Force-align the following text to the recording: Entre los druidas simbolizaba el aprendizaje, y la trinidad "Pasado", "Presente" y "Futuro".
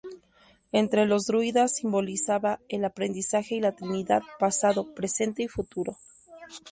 Entre 0.71 1.05
los 1.05 1.25
druidas 1.27 1.75
simbolizaba 1.75 2.59
el 2.69 2.85
aprendizaje, 2.85 3.53
y 3.53 3.59
la 3.59 3.73
trinidad 3.75 4.23
"Pasado", 4.39 4.95
"Presente" 4.95 5.43
y 5.43 5.47
"Futuro". 5.47 5.95